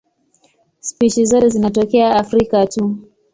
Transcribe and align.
Spishi 0.79 1.25
zote 1.25 1.49
zinatokea 1.49 2.15
Afrika 2.15 2.67
tu. 2.67 2.97